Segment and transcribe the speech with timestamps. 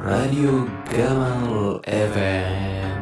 [0.00, 2.96] Radio Gamal FM.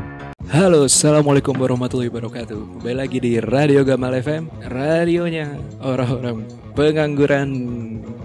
[0.50, 2.82] Halo, assalamualaikum warahmatullahi wabarakatuh.
[2.82, 6.42] Kembali lagi di Radio Gamal FM, radionya orang-orang
[6.74, 7.50] pengangguran.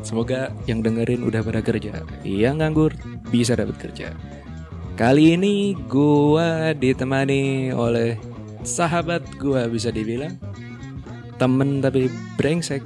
[0.02, 2.98] Semoga yang dengerin udah pada kerja, yang nganggur
[3.30, 4.18] bisa dapat kerja.
[4.98, 8.18] Kali ini gua ditemani oleh
[8.66, 10.34] sahabat gua bisa dibilang
[11.38, 12.10] temen tapi
[12.42, 12.82] brengsek.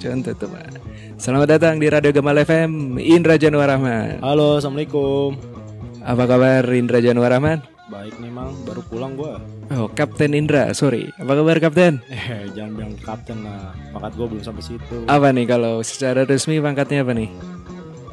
[0.00, 0.95] Contoh teman.
[1.16, 4.20] Selamat datang di Radio Gamal FM, Indra Januar Rahman.
[4.20, 5.32] Halo, assalamualaikum.
[6.04, 7.64] Apa kabar Indra Januar Rahman?
[7.88, 9.40] Baik nih mang, baru pulang gua.
[9.72, 11.08] Oh, Kapten Indra, sorry.
[11.16, 12.04] Apa kabar Kapten?
[12.12, 13.72] Eh, jangan bilang kapten lah.
[13.96, 14.96] Pangkat gua belum sampai situ.
[15.08, 17.32] Apa nih kalau secara resmi pangkatnya apa nih?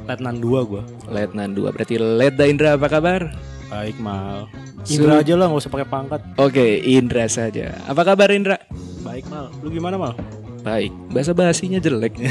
[0.07, 0.83] Letnan 2 gua.
[1.11, 1.75] Letnan 2.
[1.75, 3.35] Berarti Letda Indra apa kabar?
[3.67, 4.47] Baik mal.
[4.87, 6.21] Indra aja lah, nggak usah pakai pangkat.
[6.39, 7.75] Oke, Indra saja.
[7.83, 8.63] Apa kabar Indra?
[9.03, 9.51] Baik mal.
[9.59, 10.15] Lu gimana mal?
[10.63, 10.91] Baik.
[11.11, 12.15] Bahasa basinya jelek.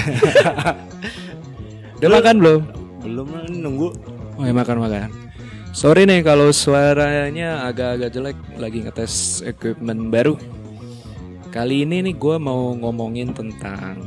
[2.00, 2.60] Udah makan belum?
[3.04, 3.88] Belum nunggu.
[4.40, 5.12] Oh, ya makan makan.
[5.72, 10.36] Sorry nih kalau suaranya agak-agak jelek lagi ngetes equipment baru.
[11.52, 14.00] Kali ini nih gue mau ngomongin tentang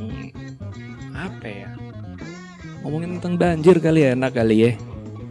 [1.14, 1.70] apa ya?
[2.86, 4.70] Ngomongin tentang banjir kali ya, enak kali ya.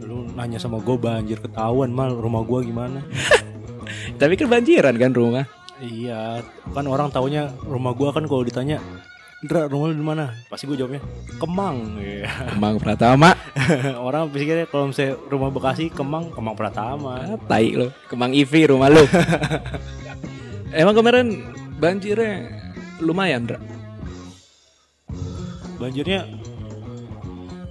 [0.04, 3.00] Lu nanya sama gua banjir ketahuan mal, rumah gua gimana?
[4.20, 5.48] Tapi kan banjiran kan rumah.
[5.78, 6.40] Iya,
[6.72, 8.80] kan orang taunya rumah gua kan kalau ditanya
[9.44, 10.32] Indra rumah lu di mana?
[10.48, 11.04] Pasti gue jawabnya
[11.36, 12.00] Kemang.
[12.00, 12.56] Iya.
[12.56, 13.36] Kemang Pratama.
[14.08, 17.20] Orang pikirnya kalau misalnya rumah Bekasi Kemang, Kemang Pratama.
[17.20, 17.92] Ah, tai lo.
[18.08, 19.04] Kemang IV rumah lo.
[20.72, 21.44] Emang kemarin
[21.76, 22.48] banjirnya
[23.04, 23.60] lumayan, Dra.
[25.76, 26.24] banjirnya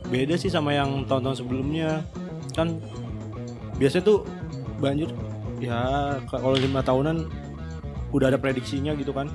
[0.05, 2.05] beda sih sama yang tahun-tahun sebelumnya
[2.53, 2.77] kan
[3.81, 4.21] biasanya tuh
[4.77, 5.09] banjir
[5.57, 5.81] ya
[6.29, 7.25] ka- kalau lima tahunan
[8.15, 9.27] udah ada prediksinya gitu kan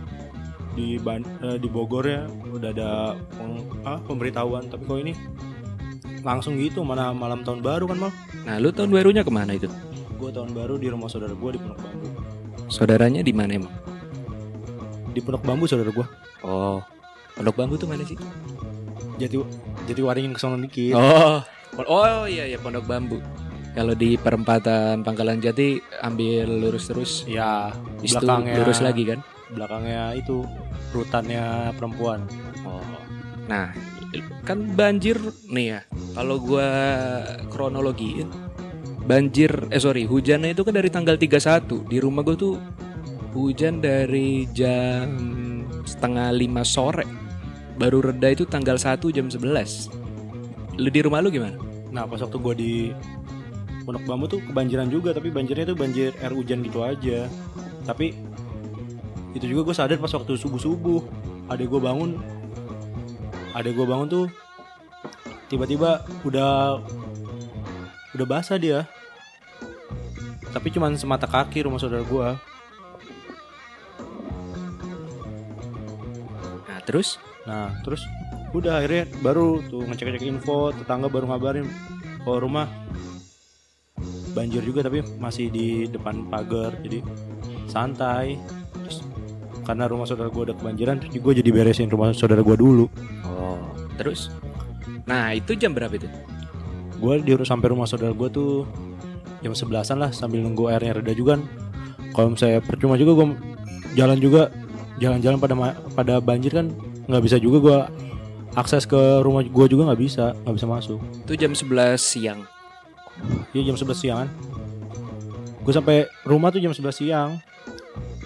[0.72, 2.90] di Ban- eh, di Bogor ya udah ada
[3.28, 5.12] peng- ah, pemberitahuan tapi kalau ini
[6.20, 9.68] langsung gitu mana malam tahun baru kan mal Nah, lu tahun barunya ke mana itu?
[10.12, 12.08] gue tahun baru di rumah saudara gue di Pondok Bambu
[12.66, 13.72] Saudaranya di mana emang?
[15.10, 16.06] di Pondok Bambu saudara gue
[16.40, 16.80] Oh,
[17.32, 18.16] Pondok Bambu tuh mana sih?
[19.16, 19.36] jadi
[19.84, 21.40] jadi waringin ke sana dikit Oh,
[21.82, 23.20] oh iya iya Pondok Bambu.
[23.70, 27.70] Kalau di perempatan Pangkalan Jati ambil lurus terus, ya
[28.02, 29.20] belakangnya lurus lagi kan?
[29.50, 30.46] belakangnya itu
[30.94, 32.22] rutannya perempuan
[32.60, 32.84] Oh.
[33.48, 33.72] Nah,
[34.44, 35.16] kan banjir
[35.48, 35.80] nih ya.
[36.12, 36.68] Kalau gua
[37.48, 38.28] kronologiin
[39.08, 41.88] banjir eh sorry, hujannya itu kan dari tanggal 31.
[41.88, 42.60] Di rumah gua tuh
[43.32, 45.08] hujan dari jam
[45.88, 47.08] setengah lima sore.
[47.80, 49.88] Baru reda itu tanggal 1 jam 11.
[50.76, 51.56] Lu di rumah lu gimana?
[51.88, 52.74] Nah pas waktu gue di
[53.84, 57.26] Pondok Bambu tuh kebanjiran juga Tapi banjirnya tuh banjir air hujan gitu aja.
[57.88, 58.12] Tapi
[59.30, 61.00] itu juga gue sadar pas waktu subuh-subuh
[61.50, 62.18] Adek gue bangun
[63.54, 64.26] Adek gue bangun tuh
[65.46, 66.82] Tiba-tiba udah
[68.10, 68.90] Udah basah dia.
[70.50, 72.28] Tapi cuman semata kaki rumah saudara gue
[76.66, 77.22] Nah, terus?
[77.46, 78.02] Nah terus
[78.50, 81.70] udah akhirnya baru tuh ngecek-ngecek info Tetangga baru ngabarin
[82.26, 82.66] Kalau rumah
[84.30, 87.02] banjir juga tapi masih di depan pagar jadi
[87.66, 88.38] santai
[88.74, 89.02] terus
[89.62, 92.86] karena rumah saudara gue udah kebanjiran terus gue jadi beresin rumah saudara gue dulu
[93.24, 93.58] Oh,
[93.96, 94.28] terus?
[95.04, 96.06] Nah, itu jam berapa itu?
[97.00, 98.68] gue diurus sampai rumah saudara gue tuh
[99.40, 101.42] jam sebelasan lah sambil nunggu airnya reda juga kan
[102.12, 103.26] kalau misalnya percuma juga gue
[103.96, 104.52] jalan juga
[105.00, 105.54] jalan-jalan pada
[105.96, 106.68] pada banjir kan
[107.08, 107.78] nggak bisa juga gue
[108.52, 112.44] akses ke rumah gue juga nggak bisa nggak bisa masuk Itu jam 11 siang.
[113.50, 114.30] Iya jam 11 siang kan.
[115.60, 117.30] Gue sampai rumah tuh jam 11 siang.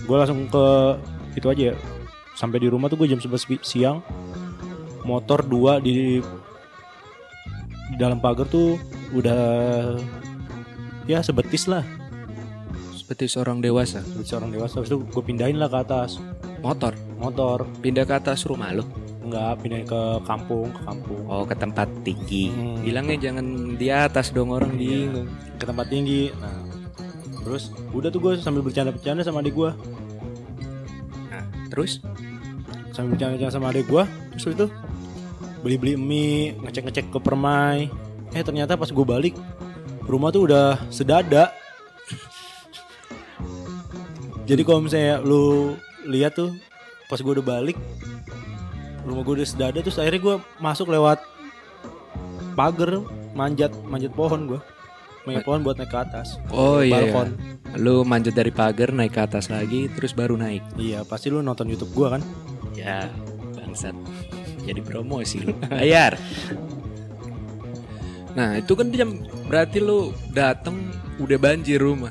[0.05, 0.67] Gue langsung ke
[1.35, 1.77] itu aja ya.
[2.37, 4.05] Sampai di rumah tuh gue jam 11 pi- siang.
[5.05, 6.21] Motor dua di
[7.93, 8.81] di dalam pagar tuh
[9.13, 9.41] udah
[11.05, 11.85] ya sebetis lah.
[12.97, 14.01] Seperti seorang dewasa.
[14.01, 14.81] sebetis orang dewasa.
[14.81, 16.17] Habis itu gue pindahin lah ke atas.
[16.65, 16.97] Motor?
[17.21, 17.69] Motor.
[17.85, 18.85] Pindah ke atas rumah lo.
[19.25, 22.53] Enggak pindahin ke kampung ke kampung Oh, ke tempat tinggi.
[22.53, 22.77] Hmm.
[22.85, 25.27] Bilangnya jangan di atas dong orang bingung.
[25.55, 26.61] ke tempat tinggi nah
[27.41, 29.71] terus udah tuh gue sambil bercanda-bercanda sama adik gue
[31.29, 32.01] Nah, terus
[32.91, 34.67] sambil bercanda sama adik gua terus itu
[35.61, 37.91] beli-beli mie ngecek-ngecek ke permai
[38.31, 39.35] eh ternyata pas gue balik
[40.05, 41.51] rumah tuh udah sedada
[44.49, 45.75] jadi kalau misalnya lu
[46.05, 46.53] lihat tuh
[47.09, 47.77] pas gue udah balik
[49.05, 51.21] rumah gue udah sedada terus akhirnya gue masuk lewat
[52.55, 53.03] pagar
[53.33, 54.61] manjat manjat pohon gue
[55.25, 57.01] manjat pohon buat naik ke atas Oh iya.
[57.05, 57.29] balkon
[57.75, 60.63] Lu manjat dari pagar naik ke atas lagi terus baru naik.
[60.77, 62.23] iya pasti lu nonton YouTube gue kan
[62.75, 63.07] Ya,
[63.55, 63.95] bangsat.
[64.61, 65.55] Jadi promosi lu.
[65.71, 66.19] Bayar.
[68.35, 69.15] Nah itu kan jam
[69.47, 69.99] berarti lu
[70.31, 72.11] dateng udah banjir rumah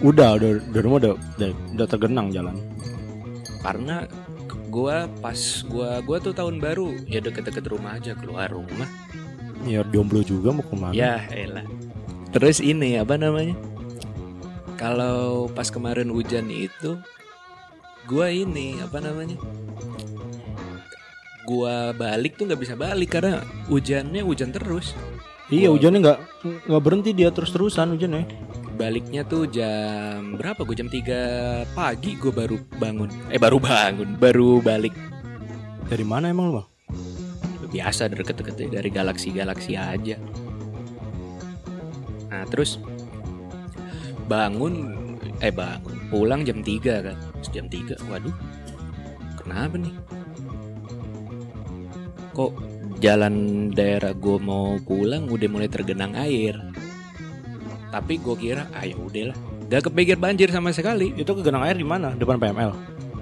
[0.00, 2.56] Udah, udah, udah rumah udah, udah, udah tergenang jalan.
[3.60, 4.02] karena
[4.72, 5.36] gua pas
[5.68, 6.96] gua gua tuh tahun baru.
[7.04, 8.88] Ya deket-deket rumah aja keluar rumah
[9.62, 10.90] Ya jomblo juga mau ke mana?
[10.96, 11.62] ya elah.
[12.32, 13.54] Terus ini apa namanya?
[14.80, 16.96] Kalau pas kemarin hujan itu
[18.08, 19.36] gua ini apa namanya?
[21.46, 24.96] Gua balik tuh nggak bisa balik karena hujannya hujan terus.
[25.52, 26.18] Iya hujannya nggak
[26.66, 28.24] nggak berhenti dia terus terusan hujannya.
[28.72, 33.08] Baliknya tuh jam berapa gue jam 3 pagi gue baru bangun.
[33.28, 34.96] Eh baru bangun baru balik.
[35.86, 36.68] Dari mana emang lu bang?
[37.72, 40.20] biasa deket-deket dari galaksi-galaksi aja.
[42.28, 42.76] Nah terus
[44.28, 44.92] bangun
[45.40, 47.16] eh bangun pulang jam 3 kan.
[47.40, 48.36] Terus jam 3 waduh
[49.40, 49.94] kenapa nih?
[52.32, 52.52] Kok
[53.00, 56.71] jalan daerah gue mau pulang udah mulai tergenang air
[57.92, 59.36] tapi gue kira ah ya udahlah
[59.68, 62.12] gak kepikir banjir sama sekali Itu kegenang air di mana?
[62.12, 62.72] Depan PML.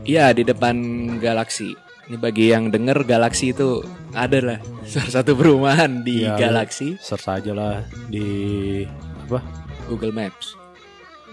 [0.02, 0.74] Iya di depan
[1.18, 1.74] Galaxy.
[2.06, 7.26] Ini bagi yang denger Galaxy itu ada lah salah satu perumahan di Iya, Galaxy Search
[7.28, 8.26] aja lah di
[9.26, 9.38] apa?
[9.86, 10.54] Google Maps,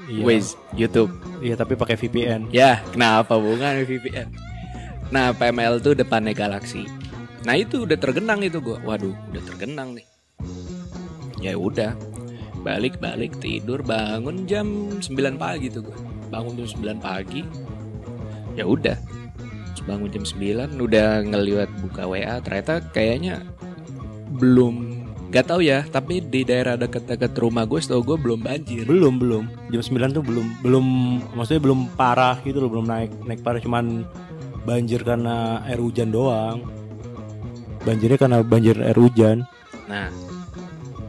[0.06, 0.22] Iya.
[0.22, 1.10] Waze, YouTube.
[1.42, 2.50] Iya tapi pakai VPN.
[2.50, 4.30] Ya kenapa bukan VPN?
[5.10, 6.86] Nah PML tuh depannya Galaxy.
[7.42, 8.78] Nah itu udah tergenang itu gua.
[8.82, 10.06] Waduh udah tergenang nih.
[11.38, 11.94] Ya udah
[12.68, 14.68] balik balik tidur bangun jam
[15.00, 15.96] 9 pagi tuh gua.
[16.28, 17.42] Bangun jam 9 pagi.
[18.60, 19.00] Ya udah
[19.88, 23.40] bangun jam 9 udah ngeliat buka WA ternyata kayaknya
[24.36, 28.88] belum Gak tahu ya, tapi di daerah dekat-dekat rumah gue, setahu gue belum banjir.
[28.88, 29.44] Belum belum.
[29.76, 30.86] Jam 9 tuh belum belum
[31.36, 34.08] maksudnya belum parah gitu loh, belum naik naik parah cuman
[34.64, 36.64] banjir karena air hujan doang.
[37.84, 39.44] Banjirnya karena banjir air hujan.
[39.92, 40.08] Nah,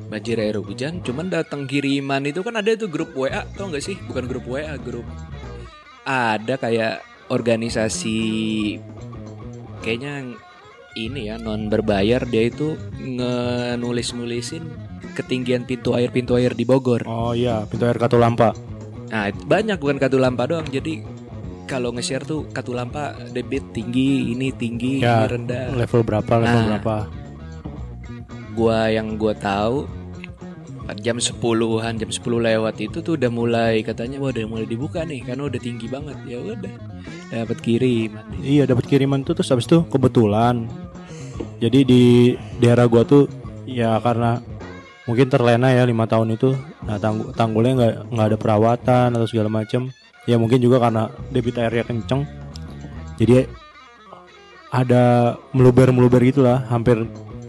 [0.09, 3.97] banjir air hujan, cuman datang kiriman itu kan ada tuh grup WA, tau gak sih?
[4.09, 5.05] Bukan grup WA, grup
[6.09, 8.17] ada kayak organisasi
[9.85, 10.33] kayaknya
[10.97, 14.65] ini ya non berbayar dia itu ngenulis-nulisin
[15.13, 17.05] ketinggian pintu air pintu air di Bogor.
[17.05, 18.57] Oh iya, pintu air Katulampa.
[19.09, 20.69] Nah, banyak bukan katulampa doang.
[20.69, 21.01] Jadi
[21.65, 25.73] kalau nge-share tuh katulampa debit tinggi, ini tinggi, Ya, ini rendah.
[25.77, 26.33] Level berapa?
[26.41, 26.67] Level Nah.
[26.77, 26.97] berapa?
[28.59, 29.87] gua yang gua tahu
[30.97, 35.21] jam 10-an jam 10 lewat itu tuh udah mulai katanya wah udah mulai dibuka nih
[35.21, 36.75] karena udah tinggi banget ya udah
[37.29, 40.65] dapat kiriman Iya dapat kiriman tuh terus habis itu kebetulan.
[41.59, 42.05] Jadi di
[42.63, 43.29] daerah gua tuh
[43.69, 44.41] ya karena
[45.05, 46.55] mungkin terlena ya lima tahun itu,
[46.87, 49.93] nah tanggu- tanggulnya nggak nggak ada perawatan atau segala macam.
[50.25, 52.25] Ya mungkin juga karena debit airnya kenceng.
[53.19, 53.45] Jadi
[54.69, 57.09] ada meluber-meluber gitulah, hampir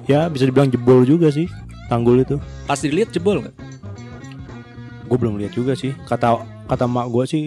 [0.10, 1.46] ya bisa dibilang jebol juga sih
[1.90, 2.38] tanggul itu.
[2.70, 3.56] pas dilihat jebol nggak?
[5.10, 5.92] Gue belum lihat juga sih.
[6.06, 7.44] Kata kata mak gue sih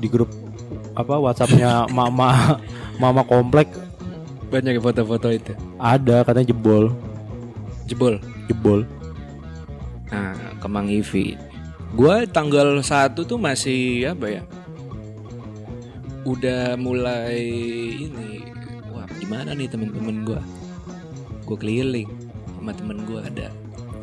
[0.00, 0.32] di grup
[0.96, 2.58] apa WhatsAppnya mama
[2.96, 3.68] mama komplek.
[4.48, 5.52] Banyak ya foto-foto itu?
[5.76, 6.96] Ada katanya jebol.
[7.84, 8.16] Jebol?
[8.48, 8.88] Jebol.
[10.08, 11.36] Nah Kemang Ivi.
[11.94, 14.42] Gua tanggal 1 tuh masih apa ya?
[16.24, 17.42] Udah mulai
[18.08, 18.42] ini.
[18.90, 20.40] Wah gimana nih temen-temen gua?
[21.46, 22.25] Gua keliling
[22.58, 23.48] sama temen gua ada.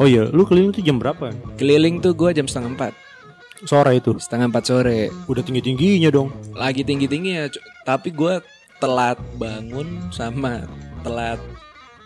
[0.02, 1.34] Oh iya lu keliling tuh jam berapa?
[1.58, 2.94] Keliling tuh gua jam setengah empat.
[3.64, 4.12] Sore itu?
[4.20, 5.08] Setengah empat sore.
[5.32, 6.30] Udah tinggi tingginya dong.
[6.52, 7.48] Lagi tinggi tinggi ya
[7.88, 8.44] tapi gue
[8.80, 10.68] telat bangun sama
[11.04, 11.40] telat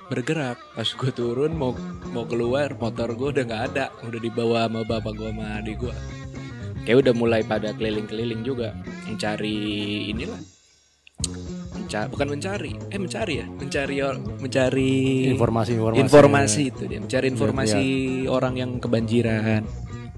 [0.10, 0.62] bergerak.
[0.77, 1.74] Pas gue turun mau
[2.13, 3.86] mau keluar motor gue udah nggak ada.
[4.06, 5.96] Udah dibawa sama bapak gue sama adik gue
[6.88, 8.72] kayak udah mulai pada keliling-keliling juga.
[9.04, 10.57] Mencari inilah
[11.88, 13.96] Menca- bukan mencari eh mencari ya mencari
[14.38, 14.91] mencari
[15.32, 17.84] informasi informasi informasi itu dia mencari informasi
[18.27, 19.63] orang yang kebanjiran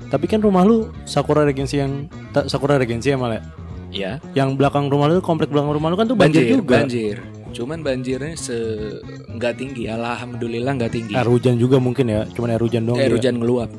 [0.09, 3.38] tapi kan rumah lu Sakura Regency yang ta- Sakura Regency ya malah
[3.89, 7.21] ya yang belakang rumah lu komplek belakang rumah lu kan tuh banjir, juga banjir.
[7.49, 8.53] Cuman banjirnya se
[9.27, 11.13] nggak tinggi, alhamdulillah nggak tinggi.
[11.13, 13.17] air hujan juga mungkin ya cuman air hujan dong Air ya.
[13.17, 13.69] hujan ngeluap.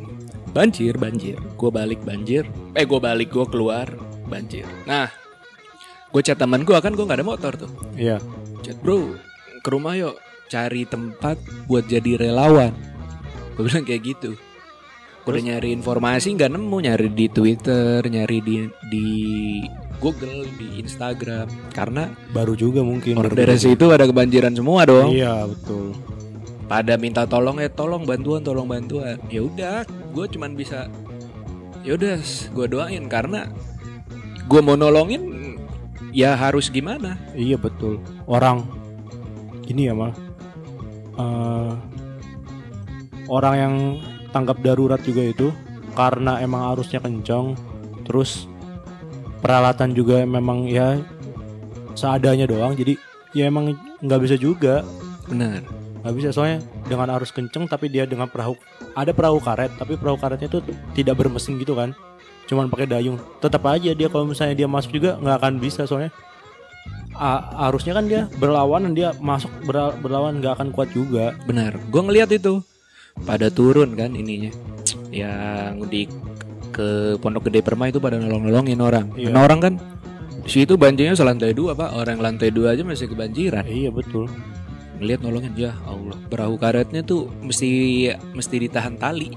[0.51, 1.39] Banjir, banjir.
[1.55, 2.43] Gue balik banjir.
[2.75, 3.87] Eh gue balik gue keluar
[4.27, 4.67] banjir.
[4.83, 5.07] Nah,
[6.11, 7.71] gue chat teman gue kan gue nggak ada motor tuh.
[7.95, 8.19] iya
[8.61, 9.15] Chat bro,
[9.61, 10.19] ke rumah yuk
[10.51, 12.75] cari tempat buat jadi relawan.
[13.55, 14.35] Gue bilang kayak gitu.
[15.21, 18.57] Gue udah nyari informasi nggak nemu, nyari di Twitter, nyari di
[18.89, 19.07] di
[19.97, 21.47] Google, di Instagram.
[21.71, 23.65] Karena baru juga mungkin Orang daerah juga.
[23.71, 25.13] situ ada kebanjiran semua dong.
[25.13, 25.93] iya betul
[26.67, 29.19] Pada minta tolong ya tolong bantuan tolong bantuan.
[29.27, 30.87] Ya udah, gue cuman bisa
[31.81, 33.49] ya udah gue doain karena
[34.47, 35.50] gue mau nolongin
[36.11, 37.19] ya harus gimana.
[37.35, 38.03] Iya betul.
[38.27, 38.67] Orang
[39.71, 40.13] ini ya mal.
[41.21, 41.73] eh,
[43.31, 43.75] orang yang
[44.35, 45.49] tanggap darurat juga itu
[45.95, 47.55] karena emang arusnya kencang
[48.07, 48.51] terus
[49.39, 50.99] peralatan juga memang ya
[51.95, 52.99] seadanya doang jadi
[53.35, 54.83] ya emang nggak bisa juga
[55.31, 55.63] Benar.
[56.03, 58.59] nggak bisa soalnya dengan arus kenceng tapi dia dengan perahu
[58.99, 60.59] ada perahu karet tapi perahu karetnya itu
[60.97, 61.95] tidak bermesin gitu kan
[62.51, 66.11] cuman pakai dayung tetap aja dia kalau misalnya dia masuk juga nggak akan bisa soalnya
[67.15, 71.79] a- arusnya kan dia berlawanan dia masuk berla- berlawan nggak akan kuat juga Benar.
[71.93, 72.59] Gue ngeliat itu
[73.23, 74.51] pada turun kan ininya.
[75.13, 76.03] Yang di
[76.71, 79.07] ke Pondok Gede Permai itu pada nolong-nolongin orang.
[79.19, 79.35] Iya.
[79.37, 79.75] Orang kan
[80.41, 81.93] di situ banjirnya selantai dua pak.
[81.93, 83.67] Orang lantai dua aja masih kebanjiran.
[83.69, 84.27] iya betul
[85.01, 86.17] Ngeliat nolongin ya Allah.
[86.29, 89.33] Perahu karetnya tuh mesti mesti ditahan tali.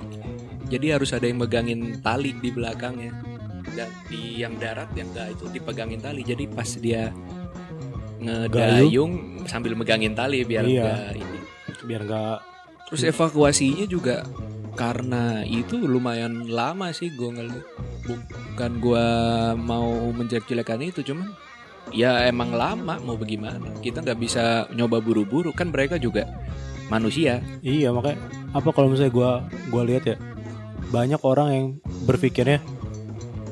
[0.68, 3.12] Jadi harus ada yang megangin tali di belakangnya.
[3.74, 6.22] Dan di yang darat yang enggak itu dipegangin tali.
[6.22, 7.10] Jadi pas dia
[8.24, 10.84] ngedayung sambil megangin tali biar Iya.
[10.84, 11.40] enggak ini.
[11.84, 12.40] biar nggak
[12.88, 14.24] Terus evakuasinya juga
[14.78, 17.66] karena itu lumayan lama sih gue ngeliat.
[18.06, 19.08] Bukan gue
[19.58, 21.34] mau menjelek-jelekan itu, cuman
[21.90, 23.74] ya emang lama mau bagaimana.
[23.82, 26.30] Kita nggak bisa nyoba buru-buru kan mereka juga
[26.92, 27.42] manusia.
[27.66, 28.22] Iya makanya
[28.54, 29.32] apa kalau misalnya gua
[29.74, 30.16] gua lihat ya
[30.94, 31.66] banyak orang yang
[32.06, 32.62] berpikirnya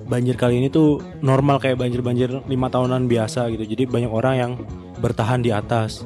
[0.05, 3.65] banjir kali ini tuh normal kayak banjir-banjir lima tahunan biasa gitu.
[3.65, 4.51] Jadi banyak orang yang
[5.01, 6.05] bertahan di atas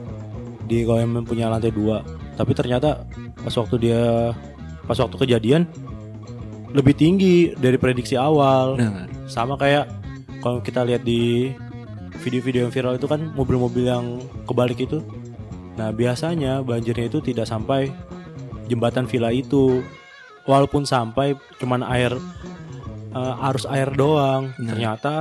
[0.64, 2.00] di kalau yang punya lantai dua.
[2.40, 3.04] Tapi ternyata
[3.36, 4.32] pas waktu dia
[4.88, 5.68] pas waktu kejadian
[6.72, 8.80] lebih tinggi dari prediksi awal.
[8.80, 9.90] Nah, Sama kayak
[10.40, 11.52] kalau kita lihat di
[12.22, 15.02] video-video yang viral itu kan mobil-mobil yang kebalik itu.
[15.76, 17.92] Nah, biasanya banjirnya itu tidak sampai
[18.70, 19.82] jembatan villa itu.
[20.46, 22.14] Walaupun sampai cuman air
[23.14, 24.54] eh, arus air doang.
[24.58, 24.74] Nah.
[24.74, 25.14] Ternyata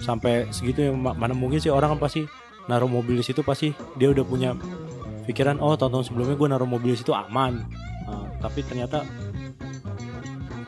[0.00, 2.24] sampai segitu ma- mana mungkin sih orang kan pasti
[2.66, 4.56] naruh mobil di situ pasti dia udah punya
[5.28, 7.66] pikiran oh tahun-tahun sebelumnya gue naruh mobil di situ aman.
[8.08, 9.04] Nah, tapi ternyata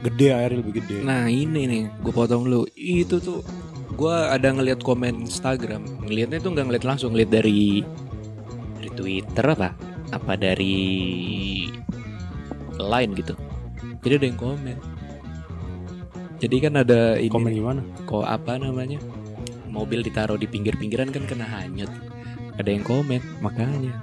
[0.03, 1.07] gede airnya lebih gede.
[1.07, 2.67] nah ini nih gue potong lu.
[2.75, 3.41] Itu tuh
[3.95, 6.07] gue ada ngeliat komen Instagram.
[6.07, 7.87] Ngeliatnya tuh nggak ngeliat langsung, ngeliat dari
[8.79, 9.71] dari Twitter apa?
[10.13, 11.62] Apa dari
[12.83, 13.35] line gitu.
[14.03, 14.77] Jadi ada yang komen.
[16.43, 17.31] Jadi kan ada ini.
[17.31, 17.81] Komen gimana?
[18.07, 18.99] kok apa namanya?
[19.71, 21.89] Mobil ditaruh di pinggir-pinggiran kan kena hanyut.
[22.59, 23.23] Ada yang komen.
[23.41, 23.95] Makanya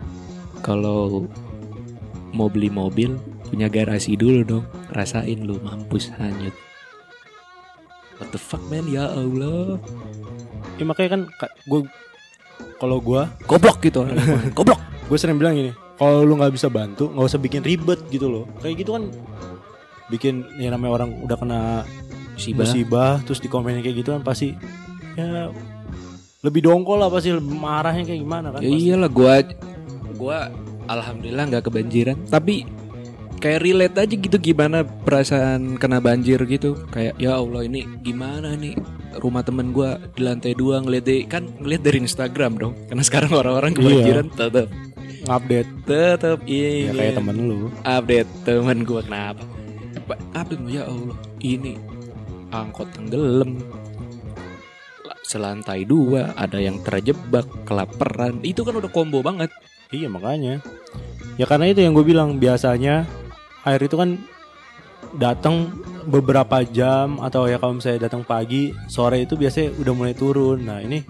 [0.63, 1.27] kalau
[2.31, 3.19] mau beli mobil
[3.51, 4.65] punya garasi dulu dong.
[4.95, 6.55] Rasain lu mampus hanyut.
[8.19, 8.87] What the fuck man?
[8.87, 9.79] Ya Allah.
[10.79, 11.21] Ya makanya kan
[11.67, 11.81] gue
[12.79, 14.07] kalau gue goblok gitu
[14.57, 14.79] goblok.
[15.11, 18.45] gue sering bilang gini kalau lu nggak bisa bantu nggak usah bikin ribet gitu loh.
[18.63, 19.03] Kayak gitu kan
[20.09, 21.61] bikin ya namanya orang udah kena
[22.33, 22.65] musibah.
[22.65, 24.57] musibah terus dikomenin kayak gitu kan pasti
[25.13, 25.51] ya
[26.39, 28.81] lebih dongkol lah pasti lebih marahnya kayak gimana kan ya pasti.
[28.89, 29.33] iyalah gua
[30.15, 30.37] gua
[30.89, 32.17] alhamdulillah nggak kebanjiran.
[32.31, 32.65] Tapi
[33.39, 36.75] kayak relate aja gitu gimana perasaan kena banjir gitu.
[36.89, 38.75] Kayak ya Allah ini gimana nih?
[39.19, 42.73] Rumah temen gua di lantai dua ngeliat deh kan ngeliat dari Instagram dong.
[42.87, 43.79] Karena sekarang orang-orang Iya.
[43.79, 44.67] kebanjiran tetap
[45.27, 45.69] update.
[45.83, 47.59] Tetap ya ingin kayak temen lu.
[47.83, 49.43] Update temen gua kenapa?
[50.07, 51.17] Ba- update ya Allah.
[51.41, 51.73] Ini
[52.53, 53.59] angkot tenggelam.
[55.03, 58.39] La- selantai dua ada yang terjebak kelaparan.
[58.45, 59.51] Itu kan udah combo banget.
[59.89, 60.61] Iya makanya.
[61.39, 63.07] Ya karena itu yang gue bilang biasanya
[63.63, 64.19] air itu kan
[65.15, 65.71] datang
[66.05, 70.67] beberapa jam atau ya kalau misalnya datang pagi sore itu biasanya udah mulai turun.
[70.67, 71.01] Nah ini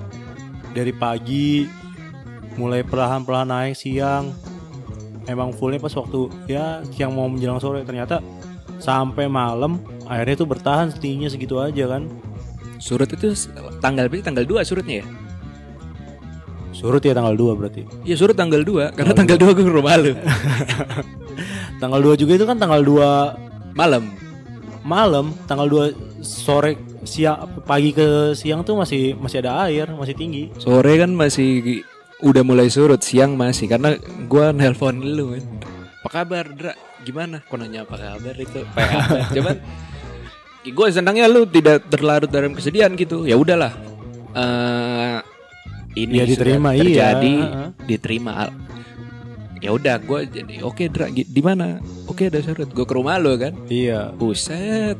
[0.72, 1.66] dari pagi
[2.60, 4.36] mulai perlahan-perlahan naik siang.
[5.24, 7.88] Emang fullnya pas waktu ya siang mau menjelang sore.
[7.88, 8.20] Ternyata
[8.84, 9.80] sampai malam
[10.12, 12.12] airnya tuh bertahan setingginya segitu aja kan?
[12.84, 13.32] Surut itu
[13.80, 15.06] tanggal berarti tanggal 2 surutnya ya?
[16.75, 17.82] Surut ya tanggal 2 berarti.
[18.04, 20.16] Iya surut tanggal 2 karena tanggal 2 gue ke rumah lu.
[21.80, 24.12] Tanggal 2 juga itu kan tanggal 2 malam.
[24.84, 26.75] Malam tanggal 2 sore
[27.08, 30.51] siang pagi ke siang tuh masih masih ada air masih tinggi.
[30.60, 31.84] Sore kan masih
[32.20, 33.96] udah mulai surut siang masih karena
[34.26, 35.44] gua nelpon lu kan
[36.00, 36.74] apa kabar Dra?
[37.00, 37.44] Gimana?
[37.44, 38.64] Kok nanya apa kabar itu?
[38.64, 39.56] Apa kabar cuman
[40.62, 43.24] gue senangnya lu tidak terlarut dalam kesedihan gitu.
[43.24, 43.76] Ya udahlah.
[44.32, 45.18] Eh
[45.98, 46.80] ini Ya, sudah diterima, iya.
[46.80, 47.68] terjadi Heeh.
[47.84, 48.32] diterima.
[48.38, 48.56] Al-
[49.60, 51.84] ya udah gue jadi oke Dra gi- di mana?
[52.06, 52.72] Oke ada surut.
[52.72, 53.52] Gue ke rumah lu kan?
[53.68, 54.16] Iya.
[54.16, 54.96] Buset.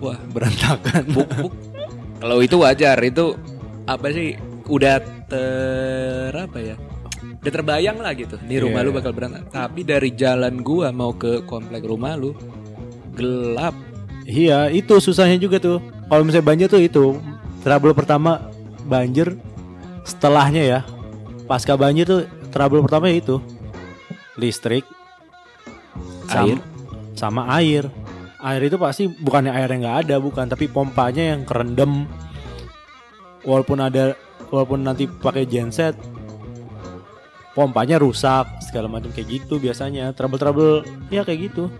[0.00, 0.20] Wah.
[0.28, 1.04] Berantakan.
[1.08, 1.52] Buk buk
[2.18, 3.00] kalau itu wajar.
[3.00, 3.40] Itu
[3.84, 4.36] apa sih
[4.68, 5.00] udah
[5.32, 6.76] ter apa ya?
[7.40, 8.36] Udah terbayang lah gitu.
[8.44, 8.86] Nih rumah Iya.
[8.86, 12.36] lu bakal berantakan tapi dari jalan gua mau ke komplek rumah lu
[13.16, 13.72] gelap.
[14.28, 15.80] Iya itu susahnya juga tuh.
[16.06, 17.04] Kalau misalnya banjir tuh itu
[17.64, 18.52] trouble pertama
[18.84, 19.34] banjir
[20.04, 20.80] setelahnya ya.
[21.48, 23.40] Pasca banjir tuh trouble pertama ya itu.
[24.36, 24.84] Listrik.
[26.32, 26.60] Air.
[27.12, 27.92] sama air.
[28.40, 30.48] Air itu pasti bukannya air yang nggak ada bukan.
[30.48, 32.08] Tapi pompanya yang kerendam
[33.44, 34.16] walaupun ada
[34.52, 35.96] walaupun nanti pakai genset
[37.56, 40.12] pompanya rusak segala macam kayak gitu biasanya.
[40.12, 41.72] Trouble trouble ya kayak gitu.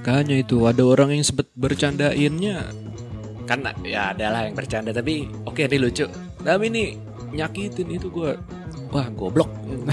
[0.00, 2.70] Makanya itu ada orang yang sempet bercandainnya.
[3.44, 6.06] Kan ya adalah yang bercanda tapi oke ini lucu.
[6.40, 6.96] Tapi ini
[7.36, 8.38] nyakitin itu gua.
[8.94, 9.50] Wah goblok.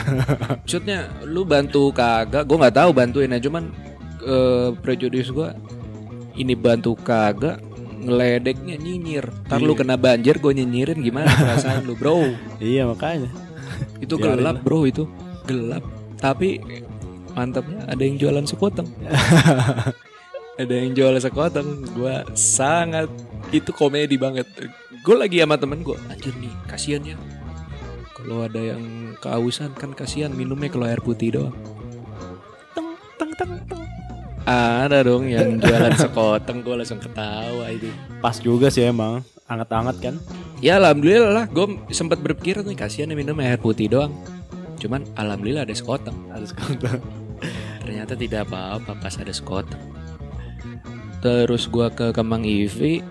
[0.63, 2.45] Maksudnya lu bantu kagak?
[2.45, 3.73] Gua nggak tahu bantuinnya cuman
[4.21, 5.57] eh, prejudis gua
[6.37, 7.61] ini bantu kagak
[8.03, 9.25] ngeledeknya nyinyir.
[9.47, 9.79] Ntar lu Iya.
[9.81, 12.23] kena banjir gue nyinyirin gimana perasaan lu bro?
[12.57, 13.31] Iya makanya.
[13.97, 14.63] Itu Biarin gelap lah.
[14.63, 15.03] bro itu.
[15.43, 15.83] Gelap.
[16.17, 16.59] Tapi
[17.33, 18.85] mantapnya ada yang jualan sekoteng
[20.61, 23.09] ada yang jualan sekoteng gue sangat
[23.49, 24.45] itu komedi banget.
[25.01, 27.17] Gue lagi sama temen gue anjir nih kasihan ya.
[28.13, 28.79] Kalau ada yang
[29.17, 31.55] kehausan kan kasihan minumnya kalau air putih doang.
[32.71, 33.82] Teng teng teng teng
[34.47, 37.87] ada dong yang jualan sekoteng gue langsung ketawa itu
[38.19, 40.15] pas juga sih emang anget-anget kan
[40.63, 44.15] Ya alhamdulillah lah gue sempat berpikir nih kasihan nih minum air putih doang.
[44.79, 46.15] Cuman alhamdulillah ada sekoteng.
[46.31, 47.03] harus kontak
[47.83, 49.83] Ternyata tidak apa-apa pas ada sekoteng.
[51.19, 53.03] Terus gua ke Kemang IV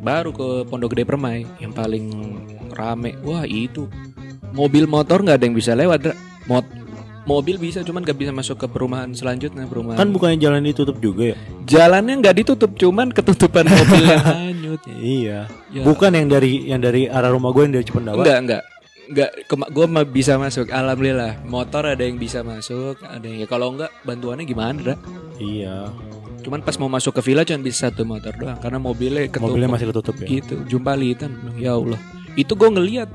[0.00, 2.08] baru ke Pondok Gede Permai yang paling
[2.72, 3.20] rame.
[3.20, 3.84] Wah itu
[4.56, 6.16] mobil motor nggak ada yang bisa lewat.
[6.48, 6.64] Mot
[7.24, 9.96] mobil bisa cuman nggak bisa masuk ke perumahan selanjutnya perumahan.
[9.96, 14.80] kan bukannya jalan ditutup juga ya jalannya nggak ditutup cuman ketutupan mobil yang hanyut.
[14.94, 15.38] iya
[15.68, 15.82] Ya.
[15.82, 18.62] bukan yang dari yang dari arah rumah gue yang dari Cipendawa Enggak, enggak.
[19.04, 19.30] Enggak,
[19.68, 20.72] gue mah bisa masuk.
[20.72, 21.44] Alhamdulillah.
[21.44, 24.96] Motor ada yang bisa masuk, ada yang ya kalau enggak bantuannya gimana, Dra?
[25.36, 25.92] iya
[26.40, 29.44] Cuman pas mau masuk ke villa cuma bisa satu motor doang karena mobilnya ketutup.
[29.50, 30.54] mobilnya masih ketutup ya gitu.
[30.68, 31.36] Jumpa litan.
[31.54, 32.00] Ya Allah.
[32.32, 33.08] Itu gue ngeliat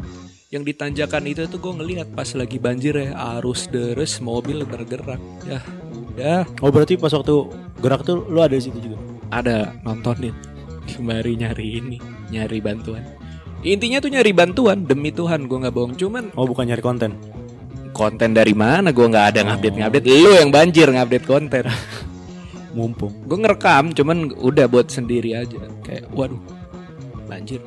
[0.49, 5.21] yang di tanjakan itu tuh gue ngeliat pas lagi banjir ya arus deres mobil bergerak.
[5.45, 5.61] Ya
[5.93, 6.41] udah.
[6.65, 8.97] Oh berarti pas waktu gerak tuh lu ada di situ juga?
[9.29, 10.33] Ada nontonin.
[10.89, 11.97] Kembali nyari ini
[12.33, 13.05] nyari bantuan.
[13.61, 15.93] Intinya tuh nyari bantuan demi Tuhan gue nggak bohong.
[15.93, 17.13] Cuman oh bukan nyari konten?
[17.93, 19.53] Konten dari mana gue nggak ada Oh.
[19.53, 21.69] ngupdate ngupdate lu yang banjir ngupdate konten.
[22.75, 23.13] Mumpung.
[23.29, 25.61] Gue ngerekam cuman udah buat sendiri aja.
[25.85, 26.41] Kayak waduh
[27.29, 27.61] banjir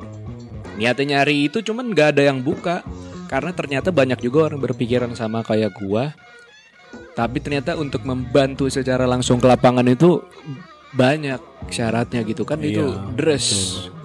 [0.75, 2.81] niatnya nyari itu cuman nggak ada yang buka
[3.27, 6.13] karena ternyata banyak juga orang berpikiran sama kayak gua
[7.13, 10.21] tapi ternyata untuk membantu secara langsung ke lapangan itu
[10.93, 13.45] banyak syaratnya gitu kan itu Iya, dress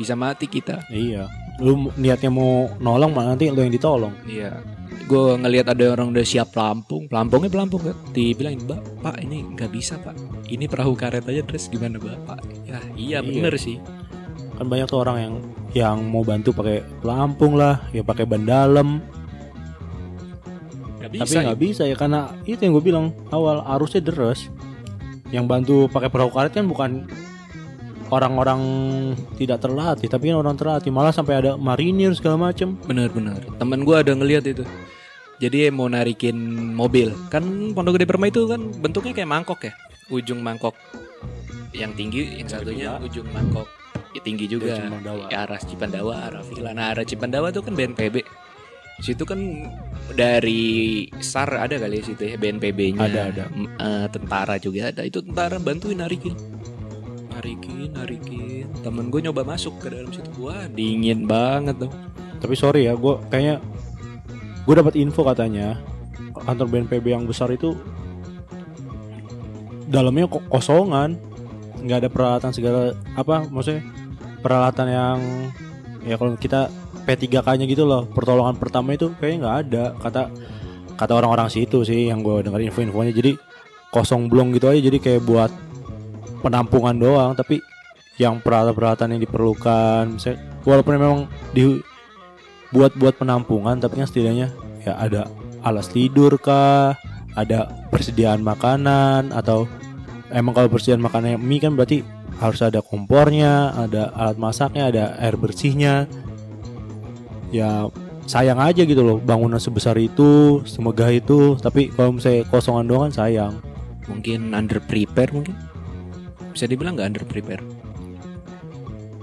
[0.00, 1.28] bisa mati kita iya
[1.60, 4.56] lu niatnya mau nolong malah nanti lu yang ditolong Iya.
[5.08, 7.96] Gue ngelihat ada orang udah siap pelampung, pelampungnya pelampung kan.
[8.12, 10.12] Dibilangin, "Mbak, Pak, ini nggak bisa, Pak.
[10.52, 13.24] Ini perahu karet aja terus gimana, Bapak?" Ya, iya Iya.
[13.24, 13.80] bener sih.
[14.60, 15.34] kan banyak tuh orang yang
[15.76, 19.04] yang mau bantu pakai pelampung lah ya pakai ban dalam
[20.98, 24.48] Gak tapi nggak bisa ya karena itu yang gue bilang awal arusnya deras
[25.28, 27.04] yang bantu pakai perahu karet kan bukan
[28.08, 28.60] orang-orang
[29.36, 33.36] tidak terlatih tapi kan orang terlatih malah sampai ada marinir segala macem Bener-bener.
[33.60, 34.64] Temen gue ada ngeliat itu.
[35.38, 36.34] Jadi mau narikin
[36.74, 37.14] mobil.
[37.30, 39.72] Kan Pondok Gede Permai itu kan bentuknya kayak mangkok ya.
[40.08, 40.74] Ujung mangkok
[41.76, 43.77] yang tinggi, yang satunya ujung mangkok
[44.14, 44.78] ya, tinggi juga.
[44.78, 45.24] Cipandawa.
[45.28, 46.70] Ya, arah Cipandawa, arah Villa.
[46.74, 48.22] Nah, arah Cipandawa tuh kan BNPB.
[48.98, 49.38] Situ kan
[50.18, 53.06] dari SAR ada kali ya situ ya BNPB-nya.
[53.06, 53.44] Ada, ada.
[53.54, 55.06] Eh, tentara juga ada.
[55.06, 56.34] Itu tentara bantuin narikin.
[57.30, 58.66] Narikin, narikin.
[58.82, 60.26] Temen gue nyoba masuk ke dalam situ.
[60.42, 61.92] Wah, dingin banget tuh.
[62.38, 63.58] tapi sorry ya gue kayaknya
[64.62, 65.82] gue dapat info katanya
[66.38, 67.74] kantor BNPB yang besar itu
[69.90, 71.18] dalamnya kok kosongan
[71.82, 73.82] nggak ada peralatan segala apa maksudnya
[74.42, 75.18] peralatan yang
[76.06, 76.70] ya kalau kita
[77.08, 79.84] P3K-nya gitu loh pertolongan pertama itu kayaknya nggak ada.
[79.96, 80.22] Kata
[80.98, 83.16] kata orang-orang situ sih yang gue dengar info-infonya.
[83.16, 83.32] Jadi
[83.88, 84.76] kosong blong gitu aja.
[84.76, 85.48] Jadi kayak buat
[86.44, 87.32] penampungan doang.
[87.32, 87.64] Tapi
[88.20, 90.38] yang peralatan-peralatan yang diperlukan misalnya,
[90.68, 91.18] walaupun memang
[91.56, 91.80] di
[92.68, 94.52] buat buat penampungan tapi kan setidaknya
[94.84, 95.24] ya ada
[95.64, 96.92] alas tidur kah
[97.32, 99.64] ada persediaan makanan atau
[100.32, 102.04] emang kalau persediaan makanan mie kan berarti
[102.38, 106.08] harus ada kompornya ada alat masaknya ada air bersihnya.
[107.48, 107.88] Ya
[108.28, 111.56] sayang aja gitu loh bangunan sebesar itu semegah itu.
[111.56, 113.54] Tapi kalau misalnya kosongan doang kan sayang.
[114.08, 115.56] Mungkin under prepare mungkin?
[116.52, 117.64] Bisa dibilang nggak under prepare?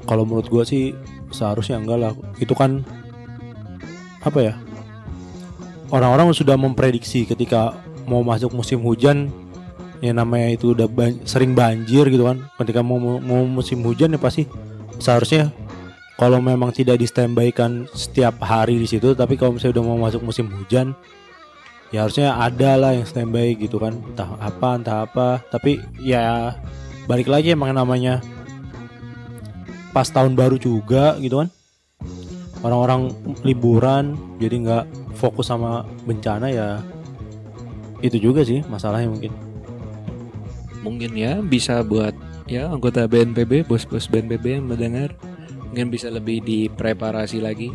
[0.05, 0.93] Kalau menurut gua sih
[1.33, 2.13] seharusnya enggak lah.
[2.37, 2.85] Itu kan
[4.25, 4.53] apa ya
[5.93, 7.77] orang-orang sudah memprediksi ketika
[8.09, 9.29] mau masuk musim hujan
[10.05, 12.45] yang namanya itu udah ban- sering banjir gitu kan.
[12.61, 14.45] Ketika mau, mau musim hujan ya pasti
[15.01, 15.49] seharusnya
[16.15, 19.99] kalau memang tidak di standby kan setiap hari di situ tapi kalau misalnya udah mau
[19.99, 20.95] masuk musim hujan
[21.91, 23.99] ya harusnya ada lah yang standby gitu kan.
[23.99, 25.43] Entah apa entah apa.
[25.51, 26.55] Tapi ya
[27.05, 28.23] balik lagi emang namanya
[29.91, 31.49] pas tahun baru juga gitu kan.
[32.63, 33.13] Orang-orang
[33.45, 34.85] liburan jadi nggak
[35.19, 36.69] fokus sama bencana ya.
[37.99, 39.44] Itu juga sih masalahnya mungkin
[40.85, 42.13] mungkin ya bisa buat
[42.45, 45.17] ya anggota BNPB bos-bos BNPB yang mendengar
[45.65, 47.73] mungkin bisa lebih dipreparasi lagi.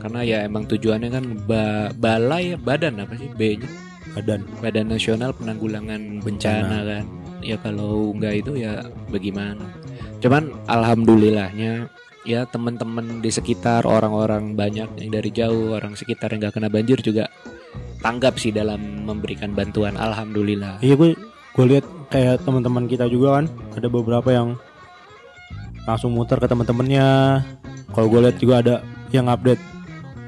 [0.00, 3.68] Karena ya emang tujuannya kan ba- balai badan apa sih B nya?
[4.16, 4.46] Badan.
[4.62, 7.04] Badan Nasional Penanggulangan Bencana kan.
[7.40, 9.64] Ya kalau nggak itu ya bagaimana?
[10.20, 11.88] Cuman alhamdulillahnya
[12.28, 17.00] ya teman-teman di sekitar orang-orang banyak yang dari jauh orang sekitar yang nggak kena banjir
[17.00, 17.26] juga
[18.04, 19.96] tanggap sih dalam memberikan bantuan.
[19.96, 20.80] Alhamdulillah.
[20.80, 21.12] Iya gue
[21.54, 24.48] gue lihat kayak teman-teman kita juga kan ada beberapa yang
[25.88, 27.42] langsung muter ke teman-temannya.
[27.90, 28.74] Kalau gue lihat juga ada
[29.10, 29.58] yang update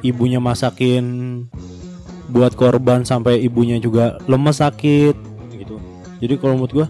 [0.03, 1.47] ibunya masakin
[2.33, 5.15] buat korban sampai ibunya juga lemes sakit
[5.55, 5.79] gitu.
[6.19, 6.87] Jadi kalau menurut gue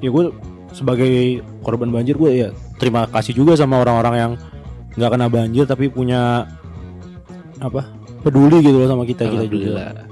[0.00, 0.24] ya gue
[0.72, 4.32] sebagai korban banjir gue ya terima kasih juga sama orang-orang yang
[4.96, 6.48] nggak kena banjir tapi punya
[7.60, 7.88] apa
[8.20, 10.06] peduli gitu loh sama kita kita juga.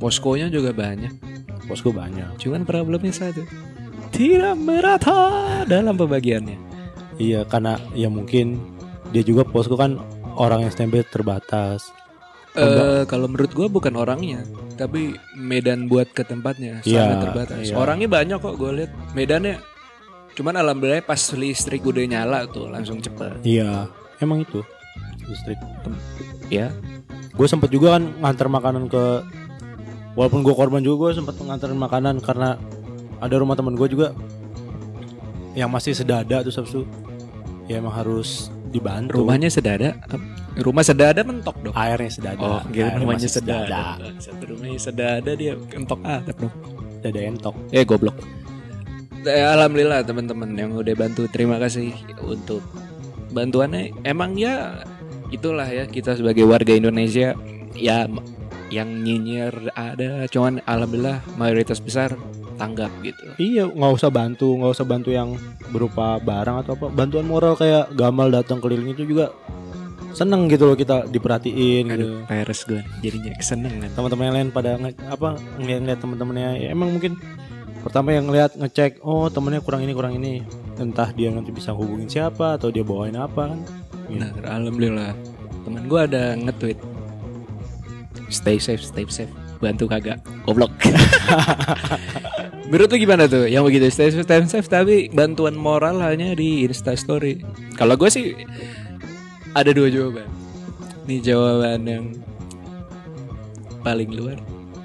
[0.00, 1.39] Poskonya juga banyak
[1.70, 3.46] posko banyak cuman problemnya satu
[4.10, 5.14] tidak merata
[5.70, 6.58] dalam pembagiannya
[7.20, 8.56] Iya karena ya mungkin
[9.12, 10.00] dia juga posko kan
[10.40, 11.92] orang yang standby terbatas.
[12.56, 14.40] Eh kalau menurut gua bukan orangnya,
[14.80, 17.60] tapi medan buat ke tempatnya Iya, sangat terbatas.
[17.68, 17.76] iya.
[17.76, 18.90] Orangnya banyak kok gue lihat.
[19.12, 19.60] Medannya
[20.32, 23.44] cuman alhamdulillah pas listrik udah nyala tuh langsung cepet.
[23.44, 23.92] Iya
[24.24, 24.64] emang itu
[25.28, 25.60] listrik.
[26.48, 26.72] Ya,
[27.36, 29.04] Gue sempet juga kan ngantar makanan ke
[30.20, 32.60] walaupun gue korban juga gue sempet nganterin makanan karena
[33.24, 34.12] ada rumah temen gue juga
[35.56, 36.84] yang masih sedada tuh sabtu
[37.64, 39.96] ya emang harus dibantu rumahnya sedada.
[40.60, 41.74] Rumah sedada mentok dong.
[41.74, 43.82] airnya sedada Oh, kira Airnya rumahnya masih sedada.
[44.18, 46.54] Satu rumahnya sedada dia mentok atap dong.
[47.00, 48.12] dada entok Eh goblok.
[49.24, 52.60] Eh, Alhamdulillah teman-teman yang udah bantu terima kasih untuk
[53.32, 53.96] bantuannya.
[54.04, 54.84] Emang ya
[55.32, 57.32] itulah ya kita sebagai warga Indonesia
[57.72, 58.04] ya
[58.70, 62.14] yang nyinyir ada cuman alhamdulillah mayoritas besar
[62.54, 63.24] tanggap gitu.
[63.40, 65.34] Iya, nggak usah bantu, nggak usah bantu yang
[65.72, 66.86] berupa barang atau apa.
[66.92, 69.32] Bantuan moral kayak Gamal datang keliling itu juga
[70.12, 72.04] seneng gitu loh kita diperhatiin gitu.
[72.04, 73.90] Aduh, peres gue jadinya kesenengan.
[73.96, 76.50] Teman-teman yang lain pada nge- apa ngeliat-ngeliat teman-temannya.
[76.60, 77.16] Ya, emang mungkin
[77.80, 80.44] pertama yang ngeliat ngecek, oh temennya kurang ini kurang ini.
[80.76, 83.60] Entah dia nanti bisa hubungin siapa atau dia bawain apa kan.
[84.10, 85.12] Benar, alhamdulillah.
[85.64, 86.89] Temen gue ada nge-tweet.
[88.30, 89.30] Stay safe, stay safe.
[89.58, 90.22] Bantu kagak.
[90.46, 90.70] Goblok.
[92.70, 93.50] Menurut lu gimana tuh?
[93.50, 97.42] Yang begitu stay safe, stay safe tapi bantuan moral hanya di Insta story.
[97.74, 98.32] Kalau gue sih
[99.58, 100.30] ada dua jawaban.
[101.10, 102.04] Ini jawaban yang
[103.82, 104.38] paling luar.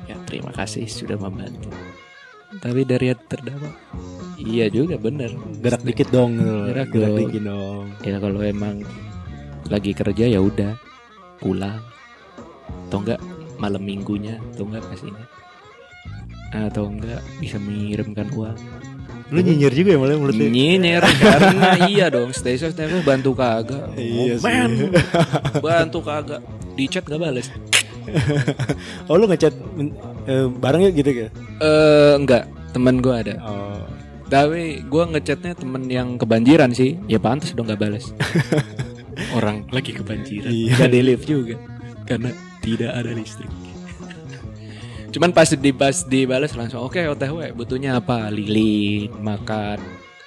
[0.09, 1.69] Ya terima kasih sudah membantu.
[2.57, 3.75] Tapi dari hati terdampak.
[4.41, 5.31] Iya juga bener.
[5.61, 6.41] Gerak dikit dong.
[6.41, 7.19] Gerak Gerak dong.
[7.29, 7.85] dikit dong.
[8.01, 8.81] ya kalau emang
[9.69, 10.77] lagi kerja ya udah
[11.41, 11.81] pulang
[12.89, 13.21] atau enggak
[13.57, 15.21] malam minggunya atau enggak ke sini
[16.55, 18.55] atau enggak bisa mengirimkan uang.
[19.33, 20.47] Lu nyinyir juga ya malah menurut lu?
[20.47, 23.89] nyinyir karena iya dong stay safe stay safe bantu kagak.
[23.97, 24.71] Iya Oh, man.
[25.59, 26.39] bantu kagak.
[26.75, 27.49] Di chat gak bales.
[29.09, 29.49] Oh lu ngechat
[30.25, 31.27] eh, bareng ya gitu ya?
[31.57, 33.35] eh enggak temen gue ada.
[33.41, 33.81] Oh.
[34.25, 37.01] tapi gue ngechatnya temen yang kebanjiran sih.
[37.05, 38.13] Ya pantas dong gak bales.
[39.37, 40.49] Orang lagi kebanjiran.
[40.49, 40.71] Iya.
[40.77, 41.57] gak di lift juga.
[42.05, 42.29] Karena
[42.65, 43.51] tidak ada listrik
[45.13, 49.79] cuman pas di pas dibalas langsung oke otw butuhnya apa lilin makan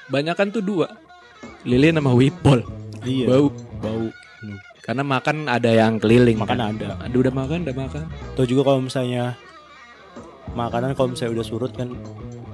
[0.08, 0.88] banyakan tuh dua
[1.66, 2.62] lilin sama wipol
[3.02, 3.26] Iya.
[3.30, 3.46] bau
[3.78, 4.06] Bau.
[4.82, 6.72] karena makan ada yang keliling Makan kan.
[6.74, 6.88] ada.
[7.04, 9.36] Aduh, udah makan udah makan Atau juga kalau misalnya
[10.56, 11.92] makanan kalau misalnya udah surut kan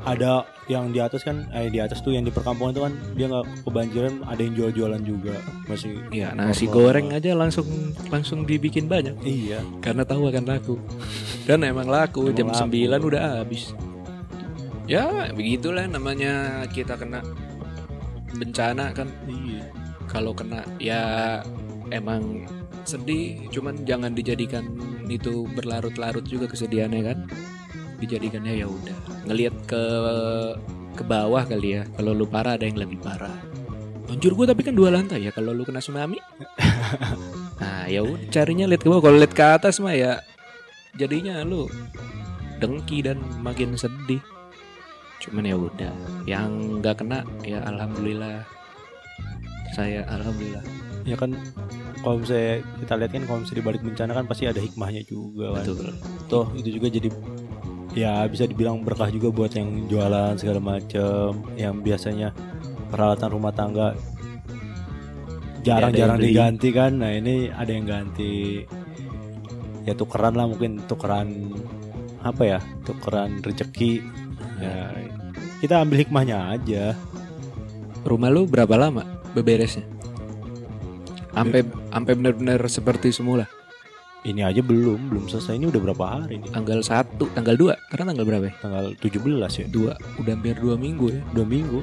[0.05, 3.27] ada yang di atas kan eh di atas tuh yang di perkampungan itu kan dia
[3.29, 5.37] nggak kebanjiran ada yang jual-jualan juga.
[5.65, 7.67] Masih ya nasi goreng aja langsung
[8.13, 9.17] langsung dibikin banyak.
[9.25, 9.65] Iya.
[9.81, 10.77] Karena tahu akan laku.
[11.49, 13.01] Dan emang laku Emang jam laku.
[13.01, 13.73] 9 udah habis.
[14.85, 17.25] Ya begitulah namanya kita kena
[18.37, 19.09] bencana kan.
[19.25, 19.65] Iya.
[20.05, 21.41] Kalau kena ya
[21.89, 22.45] emang
[22.85, 23.49] sedih.
[23.49, 24.69] Cuman jangan dijadikan
[25.09, 27.19] itu berlarut-larut juga kesedihannya kan
[28.05, 28.99] dijadikannya ya udah.
[29.27, 29.85] Ngelihat ke
[30.95, 33.35] ke bawah kali ya kalau lu parah ada yang lebih parah.
[34.05, 36.21] Banjir gua tapi kan dua lantai ya kalau lu kena tsunami.
[37.55, 39.09] Nah ya udah carinya lihat ke bawah.
[39.09, 40.19] Kalau lihat ke atas mah ya
[40.99, 41.71] jadinya lu
[42.59, 44.21] dengki dan makin sedih.
[45.23, 45.95] Cuman ya udah
[46.29, 48.43] yang nggak kena ya alhamdulillah.
[49.73, 50.65] Saya alhamdulillah.
[51.05, 51.37] Ya kan
[52.05, 55.65] kalau misalnya kita lihat kan kalau misalnya dibalik bencana kan pasti ada hikmahnya juga kan.
[55.65, 55.93] Betul.
[56.29, 57.09] toh itu juga jadi
[57.95, 62.35] ya bisa dibilang berkah juga buat yang jualan segala macam yang biasanya
[62.91, 63.95] peralatan rumah tangga
[65.63, 66.35] jarang-jarang beli.
[66.35, 68.67] diganti kan nah ini ada yang ganti
[69.87, 71.55] ya tukeran lah mungkin tukeran
[72.21, 74.03] apa ya tukeran rezeki
[74.61, 74.93] ya
[75.63, 76.99] kita ambil hikmahnya aja
[78.05, 79.01] Rumah lu berapa lama
[79.33, 79.89] beberesnya?
[81.33, 83.49] Sampai sampai benar-benar seperti semula.
[84.25, 85.61] Ini aja belum belum selesai.
[85.61, 86.51] Ini udah berapa hari nih?
[86.53, 87.93] Tanggal 1, tanggal 2.
[87.93, 88.55] Karena tanggal berapa ya?
[88.61, 89.67] tanggal 17 ya.
[89.69, 90.21] 2.
[90.21, 91.21] Udah hampir 2 minggu ya.
[91.37, 91.81] dua minggu.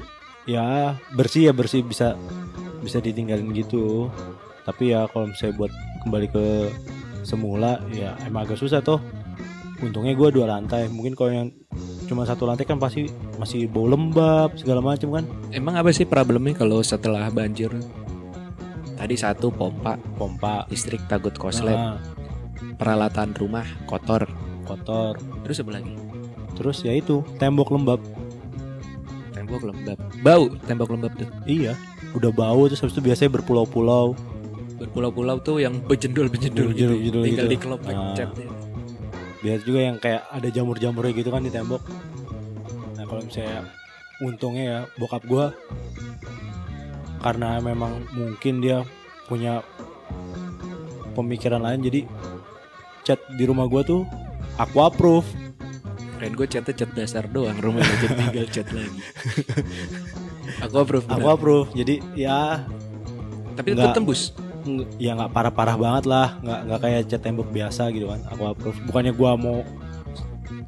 [0.50, 0.66] Ya
[1.14, 1.86] bersih ya bersih.
[1.86, 2.18] Bisa
[2.82, 4.10] bisa ditinggalin gitu.
[4.66, 6.46] Tapi ya kalau misalnya buat kembali ke
[7.22, 8.98] semula ya emang agak susah tuh
[9.82, 10.90] untungnya gue dua lantai.
[10.90, 11.48] Mungkin kalau yang
[12.06, 15.26] cuma satu lantai kan pasti masih bau lembab segala macam kan?
[15.54, 17.70] Emang apa sih problemnya kalau setelah banjir?
[18.98, 20.70] Tadi satu pompa, pompa.
[20.70, 21.98] Listrik takut koslet, nah,
[22.76, 24.26] peralatan rumah kotor.
[24.64, 25.94] kotor Terus apa lagi?
[26.52, 27.98] terus ya itu tembok lembab
[29.32, 29.98] Tembok lembab.
[30.22, 31.26] Bau tembok lembab tuh.
[31.44, 31.74] iya
[32.12, 34.14] udah bau terus habis itu biasanya berpulau-pulau
[34.78, 36.94] Berpulau-pulau tuh yang bejendul-bejendul gitu.
[36.98, 37.54] Bejendul-bejendul Tinggal gitu.
[37.56, 38.14] dikelopek Ah.
[38.14, 38.50] catnya.
[39.42, 41.82] biasa juga yang kayak ada jamur-jamurnya gitu kan di tembok
[42.94, 43.66] nah kalau misalnya
[44.22, 45.50] untungnya ya bokap gua
[47.20, 48.86] karena memang mungkin dia
[49.26, 49.66] punya
[51.14, 52.02] pemikiran lain jadi
[53.12, 54.08] cat di rumah gua tuh
[54.56, 55.28] aqua proof
[56.14, 59.00] Keren gue catnya cat dasar doang rumah jadi tinggal cat lagi.
[60.64, 61.18] Aku approve bener.
[61.18, 62.62] aqua proof jadi ya
[63.54, 63.96] Tapi tetap Nggak.
[63.96, 64.22] tembus.
[64.96, 68.78] ya nggak parah-parah banget lah nggak nggak kayak cat tembok biasa gitu kan aqua proof
[68.86, 69.66] bukannya gua mau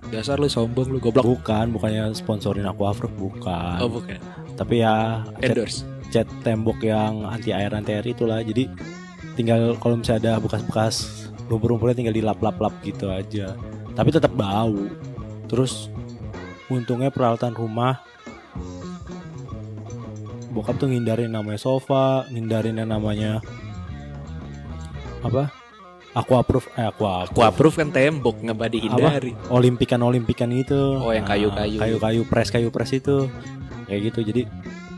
[0.10, 1.21] Dasar lu sombong lu goblok.
[1.23, 4.17] bukan bukannya sponsorin aqua proof bukan Oh bukan.
[4.56, 5.86] tapi ya cat Endorse.
[6.10, 8.65] cat tembok yang anti air anti air itulah jadi
[9.34, 13.56] tinggal kalau misalnya ada bekas-bekas lumpur-lumpurnya tinggal dilap-lap-lap gitu aja.
[13.93, 14.88] Tapi tetap bau.
[15.47, 15.89] Terus
[16.67, 18.01] untungnya peralatan rumah
[20.49, 23.41] bokap tuh ngindarin namanya sofa ngindarin yang namanya
[25.21, 25.49] apa?
[26.13, 29.34] Aquaproof eh aqua Aku approve kan tembok nggak pada dihindari.
[29.49, 31.82] olimpikan olimpikan itu Oh, yang kayu-kayu.
[31.82, 33.25] kayu kayu pres kayu pres itu.
[33.89, 34.19] Kayak gitu.
[34.29, 34.41] Jadi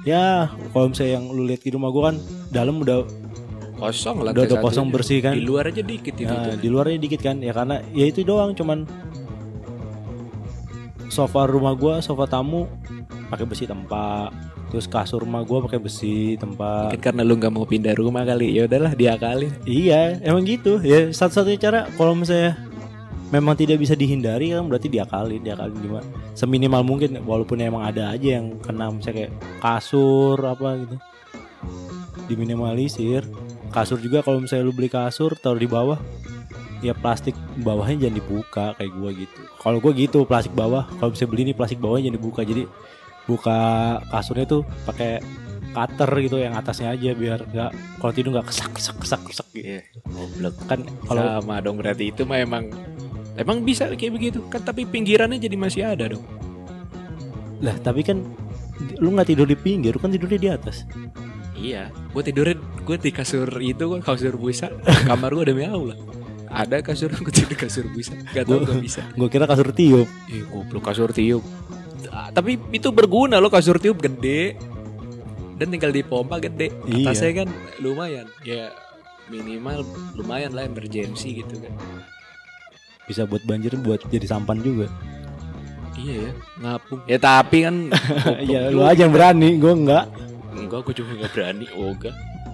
[0.03, 2.19] ya kalau misalnya yang lu lihat di rumah gua kan
[2.51, 3.07] dalam udah
[3.75, 4.31] Kosong lah.
[4.31, 6.31] udah udah kosong bersih kan Di luar aja dikit itu.
[6.31, 6.59] Ya, tuh.
[6.63, 8.87] di luarnya dikit kan ya karena ya itu doang cuman
[11.11, 12.67] sofa rumah gua sofa tamu
[13.27, 14.31] pakai besi tempat
[14.71, 18.55] terus kasur rumah gua pakai besi tempat Mungkin karena lu nggak mau pindah rumah kali.
[18.55, 19.51] Ya udahlah diakalin.
[19.67, 22.55] iya emang gitu ya satu-satunya cara kalau misalnya
[23.33, 26.07] memang tidak bisa dihindari kan berarti diakalin diakalin gimana
[26.37, 30.95] seminimal mungkin walaupun emang ada aja yang kena misalnya kayak kasur apa gitu
[32.29, 33.25] diminimalisir
[33.75, 35.99] kasur juga kalau misalnya lu beli kasur taruh di bawah
[36.79, 41.27] ya plastik bawahnya jangan dibuka kayak gua gitu kalau gua gitu plastik bawah kalau bisa
[41.27, 42.63] beli nih plastik bawahnya jangan dibuka jadi
[43.25, 43.57] buka
[44.07, 45.19] kasurnya tuh pakai
[45.75, 49.65] cutter gitu yang atasnya aja biar nggak kalau tidur nggak kesak kesak kesak kesak gitu
[49.75, 49.81] Iya.
[50.07, 50.55] Goblok.
[50.71, 52.71] kan kalau Sama dong berarti itu mah emang
[53.35, 56.23] Emang bisa kayak begitu kan tapi pinggirannya jadi masih ada dong.
[57.59, 58.23] lah tapi kan
[59.03, 60.87] lu nggak tidur di pinggir lu kan tidurnya di atas
[61.65, 64.69] Iya, gue tidurin gue di kasur itu gue kasur busa.
[65.09, 65.97] Kamar gue ada miau lah.
[66.45, 68.13] Ada kasur gue tidur di kasur busa.
[68.31, 69.01] Gak tau gak bisa.
[69.17, 71.41] gua kira kasur tiup Ih, goblok kasur tiup.
[72.07, 74.53] Ah, Tapi itu berguna loh kasur tiup gede
[75.57, 76.69] dan tinggal dipompa gede.
[76.85, 77.09] Iya.
[77.09, 77.49] Atasnya kan
[77.79, 78.27] lumayan.
[78.45, 78.69] Ya
[79.25, 79.81] minimal
[80.13, 81.73] lumayan lah emergency gitu kan.
[83.05, 84.89] bisa buat banjir buat jadi sampan juga
[85.95, 86.99] Iya ya, ngapung.
[87.05, 87.75] Ya tapi kan
[88.53, 90.05] ya lu aja yang berani gua nggak
[90.55, 91.67] Enggak, gue juga nggak berani.
[91.75, 92.11] Oga,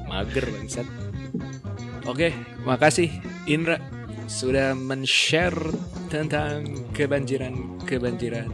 [0.09, 0.87] mager bangsat.
[2.09, 2.33] Oke,
[2.65, 3.13] makasih
[3.45, 3.77] Indra
[4.25, 5.57] sudah men-share
[6.09, 6.65] tentang
[6.97, 8.49] kebanjiran-kebanjiran.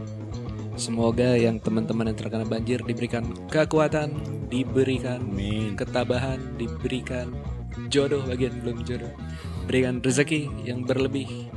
[0.78, 4.14] Semoga yang teman-teman yang terkena banjir diberikan kekuatan,
[4.46, 7.34] diberikan amin ketabahan, diberikan
[7.90, 9.10] jodoh bagian belum jodoh,
[9.66, 11.50] berikan rezeki yang berlebih.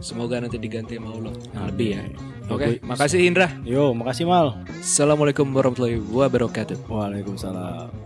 [0.00, 2.02] Semoga nanti diganti sama Allah yang lebih ya.
[2.50, 2.86] Oke, Oke.
[2.86, 3.48] makasih Indra.
[3.62, 6.90] yo makasih mal Assalamualaikum warahmatullahi wabarakatuh.
[6.90, 8.01] waalaikumsalam